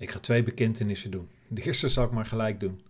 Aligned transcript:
Ik 0.00 0.10
ga 0.10 0.18
twee 0.18 0.42
bekentenissen 0.42 1.10
doen. 1.10 1.28
De 1.48 1.62
eerste 1.62 1.88
zal 1.88 2.04
ik 2.04 2.10
maar 2.10 2.26
gelijk 2.26 2.60
doen. 2.60 2.80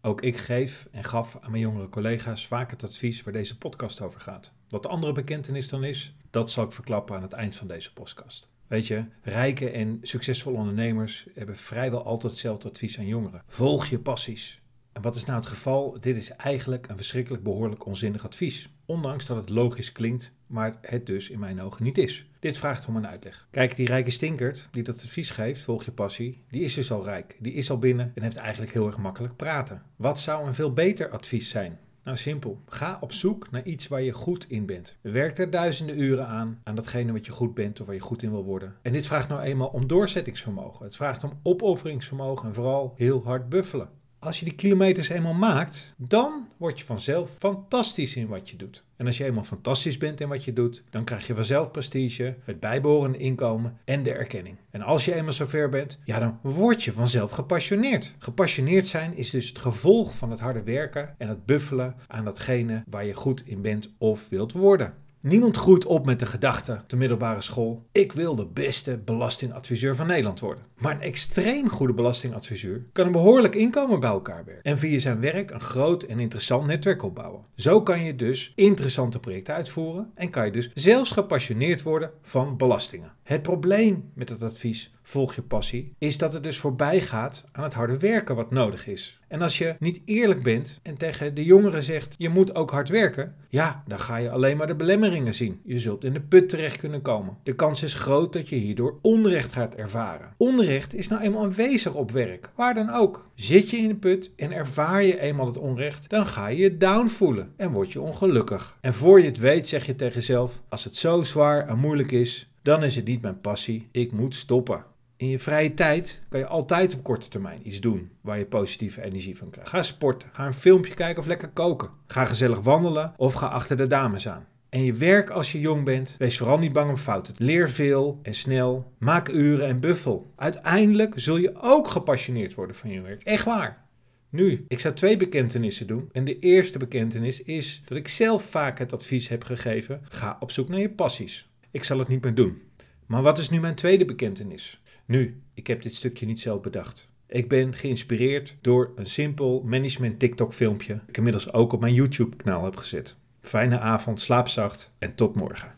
Ook 0.00 0.22
ik 0.22 0.36
geef 0.36 0.88
en 0.90 1.04
gaf 1.04 1.38
aan 1.40 1.50
mijn 1.50 1.62
jongere 1.62 1.88
collega's 1.88 2.46
vaak 2.46 2.70
het 2.70 2.84
advies 2.84 3.22
waar 3.22 3.32
deze 3.32 3.58
podcast 3.58 4.00
over 4.00 4.20
gaat. 4.20 4.52
Wat 4.68 4.82
de 4.82 4.88
andere 4.88 5.12
bekentenis 5.12 5.68
dan 5.68 5.84
is, 5.84 6.14
dat 6.30 6.50
zal 6.50 6.64
ik 6.64 6.72
verklappen 6.72 7.16
aan 7.16 7.22
het 7.22 7.32
eind 7.32 7.56
van 7.56 7.66
deze 7.66 7.92
podcast. 7.92 8.48
Weet 8.66 8.86
je, 8.86 9.04
rijke 9.22 9.70
en 9.70 9.98
succesvolle 10.02 10.56
ondernemers 10.56 11.26
hebben 11.34 11.56
vrijwel 11.56 12.04
altijd 12.04 12.32
hetzelfde 12.32 12.68
advies 12.68 12.98
aan 12.98 13.06
jongeren. 13.06 13.42
Volg 13.46 13.86
je 13.86 13.98
passies. 13.98 14.62
En 14.92 15.02
wat 15.02 15.14
is 15.14 15.24
nou 15.24 15.38
het 15.38 15.48
geval? 15.48 15.96
Dit 16.00 16.16
is 16.16 16.30
eigenlijk 16.30 16.88
een 16.88 16.96
verschrikkelijk 16.96 17.42
behoorlijk 17.42 17.86
onzinnig 17.86 18.24
advies. 18.24 18.68
Ondanks 18.84 19.26
dat 19.26 19.36
het 19.36 19.48
logisch 19.48 19.92
klinkt, 19.92 20.32
maar 20.54 20.74
het 20.80 21.06
dus 21.06 21.30
in 21.30 21.38
mijn 21.38 21.60
ogen 21.60 21.84
niet 21.84 21.98
is. 21.98 22.26
Dit 22.38 22.56
vraagt 22.56 22.86
om 22.86 22.96
een 22.96 23.06
uitleg. 23.06 23.48
Kijk, 23.50 23.76
die 23.76 23.86
rijke 23.86 24.10
stinkert 24.10 24.68
die 24.70 24.82
dat 24.82 24.94
advies 24.94 25.30
geeft, 25.30 25.62
volg 25.62 25.84
je 25.84 25.92
passie, 25.92 26.42
die 26.50 26.62
is 26.62 26.74
dus 26.74 26.92
al 26.92 27.04
rijk. 27.04 27.36
Die 27.40 27.52
is 27.52 27.70
al 27.70 27.78
binnen 27.78 28.12
en 28.14 28.22
heeft 28.22 28.36
eigenlijk 28.36 28.72
heel 28.72 28.86
erg 28.86 28.98
makkelijk 28.98 29.36
praten. 29.36 29.82
Wat 29.96 30.20
zou 30.20 30.46
een 30.46 30.54
veel 30.54 30.72
beter 30.72 31.08
advies 31.10 31.48
zijn? 31.48 31.78
Nou, 32.04 32.16
simpel. 32.16 32.62
Ga 32.66 32.98
op 33.00 33.12
zoek 33.12 33.50
naar 33.50 33.64
iets 33.64 33.88
waar 33.88 34.02
je 34.02 34.12
goed 34.12 34.44
in 34.48 34.66
bent. 34.66 34.96
Werk 35.00 35.38
er 35.38 35.50
duizenden 35.50 36.00
uren 36.00 36.26
aan, 36.26 36.60
aan 36.64 36.74
datgene 36.74 37.12
wat 37.12 37.26
je 37.26 37.32
goed 37.32 37.54
bent 37.54 37.80
of 37.80 37.86
waar 37.86 37.94
je 37.94 38.00
goed 38.00 38.22
in 38.22 38.30
wil 38.30 38.44
worden. 38.44 38.74
En 38.82 38.92
dit 38.92 39.06
vraagt 39.06 39.28
nou 39.28 39.40
eenmaal 39.40 39.68
om 39.68 39.86
doorzettingsvermogen. 39.86 40.84
Het 40.84 40.96
vraagt 40.96 41.24
om 41.24 41.40
opofferingsvermogen 41.42 42.48
en 42.48 42.54
vooral 42.54 42.92
heel 42.96 43.24
hard 43.24 43.48
buffelen 43.48 43.88
als 44.24 44.38
je 44.38 44.44
die 44.44 44.54
kilometers 44.54 45.08
eenmaal 45.08 45.34
maakt, 45.34 45.94
dan 45.96 46.48
word 46.56 46.78
je 46.78 46.84
vanzelf 46.84 47.36
fantastisch 47.38 48.16
in 48.16 48.26
wat 48.26 48.50
je 48.50 48.56
doet. 48.56 48.84
En 48.96 49.06
als 49.06 49.16
je 49.16 49.24
eenmaal 49.24 49.44
fantastisch 49.44 49.98
bent 49.98 50.20
in 50.20 50.28
wat 50.28 50.44
je 50.44 50.52
doet, 50.52 50.82
dan 50.90 51.04
krijg 51.04 51.26
je 51.26 51.34
vanzelf 51.34 51.70
prestige, 51.70 52.36
het 52.44 52.60
bijbehorende 52.60 53.18
inkomen 53.18 53.78
en 53.84 54.02
de 54.02 54.12
erkenning. 54.12 54.56
En 54.70 54.82
als 54.82 55.04
je 55.04 55.14
eenmaal 55.14 55.32
zover 55.32 55.68
bent, 55.68 55.98
ja, 56.04 56.18
dan 56.18 56.38
word 56.42 56.82
je 56.82 56.92
vanzelf 56.92 57.30
gepassioneerd. 57.30 58.14
Gepassioneerd 58.18 58.86
zijn 58.86 59.16
is 59.16 59.30
dus 59.30 59.48
het 59.48 59.58
gevolg 59.58 60.16
van 60.16 60.30
het 60.30 60.40
harde 60.40 60.62
werken 60.62 61.14
en 61.18 61.28
het 61.28 61.46
buffelen 61.46 61.94
aan 62.06 62.24
datgene 62.24 62.82
waar 62.86 63.04
je 63.04 63.14
goed 63.14 63.42
in 63.46 63.62
bent 63.62 63.92
of 63.98 64.28
wilt 64.28 64.52
worden. 64.52 64.94
Niemand 65.26 65.56
groeit 65.56 65.86
op 65.86 66.06
met 66.06 66.18
de 66.18 66.26
gedachte 66.26 66.80
de 66.86 66.96
middelbare 66.96 67.42
school: 67.42 67.86
ik 67.92 68.12
wil 68.12 68.36
de 68.36 68.46
beste 68.46 68.98
belastingadviseur 69.04 69.96
van 69.96 70.06
Nederland 70.06 70.40
worden. 70.40 70.64
Maar 70.78 70.94
een 70.94 71.00
extreem 71.00 71.68
goede 71.68 71.92
belastingadviseur 71.92 72.84
kan 72.92 73.06
een 73.06 73.12
behoorlijk 73.12 73.54
inkomen 73.54 74.00
bij 74.00 74.10
elkaar 74.10 74.44
werken 74.44 74.62
en 74.62 74.78
via 74.78 74.98
zijn 74.98 75.20
werk 75.20 75.50
een 75.50 75.60
groot 75.60 76.02
en 76.02 76.18
interessant 76.18 76.66
netwerk 76.66 77.02
opbouwen. 77.02 77.44
Zo 77.56 77.82
kan 77.82 78.04
je 78.04 78.16
dus 78.16 78.52
interessante 78.54 79.20
projecten 79.20 79.54
uitvoeren 79.54 80.10
en 80.14 80.30
kan 80.30 80.44
je 80.44 80.52
dus 80.52 80.70
zelfs 80.74 81.10
gepassioneerd 81.10 81.82
worden 81.82 82.10
van 82.22 82.56
belastingen. 82.56 83.12
Het 83.22 83.42
probleem 83.42 84.10
met 84.14 84.28
het 84.28 84.42
advies 84.42 84.94
volg 85.02 85.34
je 85.34 85.42
passie 85.42 85.94
is 85.98 86.18
dat 86.18 86.32
het 86.32 86.42
dus 86.42 86.58
voorbij 86.58 87.00
gaat 87.00 87.44
aan 87.52 87.64
het 87.64 87.74
harde 87.74 87.98
werken 87.98 88.36
wat 88.36 88.50
nodig 88.50 88.86
is. 88.86 89.20
En 89.34 89.42
als 89.42 89.58
je 89.58 89.76
niet 89.78 90.00
eerlijk 90.04 90.42
bent 90.42 90.80
en 90.82 90.96
tegen 90.96 91.34
de 91.34 91.44
jongeren 91.44 91.82
zegt 91.82 92.14
je 92.18 92.28
moet 92.28 92.54
ook 92.54 92.70
hard 92.70 92.88
werken, 92.88 93.34
ja, 93.48 93.82
dan 93.86 93.98
ga 93.98 94.16
je 94.16 94.30
alleen 94.30 94.56
maar 94.56 94.66
de 94.66 94.74
belemmeringen 94.74 95.34
zien. 95.34 95.60
Je 95.64 95.78
zult 95.78 96.04
in 96.04 96.12
de 96.12 96.20
put 96.20 96.48
terecht 96.48 96.76
kunnen 96.76 97.02
komen. 97.02 97.36
De 97.42 97.54
kans 97.54 97.82
is 97.82 97.94
groot 97.94 98.32
dat 98.32 98.48
je 98.48 98.56
hierdoor 98.56 98.98
onrecht 99.02 99.52
gaat 99.52 99.74
ervaren. 99.74 100.34
Onrecht 100.36 100.94
is 100.94 101.08
nou 101.08 101.22
eenmaal 101.22 101.42
aanwezig 101.42 101.94
op 101.94 102.10
werk, 102.10 102.50
waar 102.56 102.74
dan 102.74 102.90
ook. 102.90 103.28
Zit 103.34 103.70
je 103.70 103.76
in 103.76 103.88
de 103.88 103.94
put 103.94 104.32
en 104.36 104.52
ervaar 104.52 105.02
je 105.02 105.20
eenmaal 105.20 105.46
het 105.46 105.58
onrecht, 105.58 106.10
dan 106.10 106.26
ga 106.26 106.46
je 106.46 106.56
je 106.56 106.76
down 106.76 107.06
voelen 107.06 107.52
en 107.56 107.72
word 107.72 107.92
je 107.92 108.00
ongelukkig. 108.00 108.78
En 108.80 108.94
voor 108.94 109.20
je 109.20 109.26
het 109.26 109.38
weet 109.38 109.68
zeg 109.68 109.86
je 109.86 109.96
tegen 109.96 110.14
jezelf: 110.14 110.62
als 110.68 110.84
het 110.84 110.96
zo 110.96 111.22
zwaar 111.22 111.68
en 111.68 111.78
moeilijk 111.78 112.12
is, 112.12 112.50
dan 112.62 112.84
is 112.84 112.96
het 112.96 113.06
niet 113.06 113.22
mijn 113.22 113.40
passie. 113.40 113.88
Ik 113.92 114.12
moet 114.12 114.34
stoppen. 114.34 114.84
In 115.16 115.28
je 115.28 115.38
vrije 115.38 115.74
tijd 115.74 116.20
kan 116.28 116.40
je 116.40 116.46
altijd 116.46 116.94
op 116.94 117.02
korte 117.02 117.28
termijn 117.28 117.66
iets 117.66 117.80
doen 117.80 118.10
waar 118.20 118.38
je 118.38 118.46
positieve 118.46 119.02
energie 119.02 119.36
van 119.36 119.50
krijgt. 119.50 119.70
Ga 119.70 119.82
sporten, 119.82 120.28
ga 120.32 120.46
een 120.46 120.54
filmpje 120.54 120.94
kijken 120.94 121.22
of 121.22 121.28
lekker 121.28 121.48
koken. 121.48 121.90
Ga 122.06 122.24
gezellig 122.24 122.60
wandelen 122.60 123.14
of 123.16 123.34
ga 123.34 123.46
achter 123.46 123.76
de 123.76 123.86
dames 123.86 124.28
aan. 124.28 124.46
En 124.68 124.84
je 124.84 124.92
werk 124.92 125.30
als 125.30 125.52
je 125.52 125.60
jong 125.60 125.84
bent, 125.84 126.14
wees 126.18 126.38
vooral 126.38 126.58
niet 126.58 126.72
bang 126.72 126.90
om 126.90 126.96
fouten. 126.96 127.34
Leer 127.38 127.70
veel 127.70 128.18
en 128.22 128.34
snel, 128.34 128.92
maak 128.98 129.28
uren 129.28 129.66
en 129.66 129.80
buffel. 129.80 130.32
Uiteindelijk 130.36 131.12
zul 131.16 131.36
je 131.36 131.54
ook 131.60 131.88
gepassioneerd 131.88 132.54
worden 132.54 132.76
van 132.76 132.90
je 132.90 133.00
werk. 133.00 133.22
Echt 133.22 133.44
waar. 133.44 133.84
Nu, 134.28 134.64
ik 134.68 134.80
zou 134.80 134.94
twee 134.94 135.16
bekentenissen 135.16 135.86
doen. 135.86 136.08
En 136.12 136.24
de 136.24 136.38
eerste 136.38 136.78
bekentenis 136.78 137.42
is 137.42 137.82
dat 137.84 137.98
ik 137.98 138.08
zelf 138.08 138.44
vaak 138.44 138.78
het 138.78 138.92
advies 138.92 139.28
heb 139.28 139.44
gegeven: 139.44 140.00
ga 140.08 140.36
op 140.40 140.50
zoek 140.50 140.68
naar 140.68 140.80
je 140.80 140.90
passies. 140.90 141.48
Ik 141.70 141.84
zal 141.84 141.98
het 141.98 142.08
niet 142.08 142.22
meer 142.22 142.34
doen. 142.34 142.62
Maar 143.06 143.22
wat 143.22 143.38
is 143.38 143.50
nu 143.50 143.60
mijn 143.60 143.74
tweede 143.74 144.04
bekentenis? 144.04 144.80
Nu, 145.04 145.42
ik 145.54 145.66
heb 145.66 145.82
dit 145.82 145.94
stukje 145.94 146.26
niet 146.26 146.40
zelf 146.40 146.60
bedacht. 146.60 147.08
Ik 147.26 147.48
ben 147.48 147.74
geïnspireerd 147.74 148.56
door 148.60 148.92
een 148.96 149.06
simpel 149.06 149.62
management 149.64 150.18
TikTok 150.18 150.52
filmpje. 150.52 151.00
Ik 151.06 151.16
inmiddels 151.16 151.52
ook 151.52 151.72
op 151.72 151.80
mijn 151.80 151.94
YouTube 151.94 152.36
kanaal 152.36 152.64
heb 152.64 152.76
gezet. 152.76 153.16
Fijne 153.40 153.78
avond, 153.78 154.20
slaap 154.20 154.48
zacht 154.48 154.94
en 154.98 155.14
tot 155.14 155.36
morgen. 155.36 155.74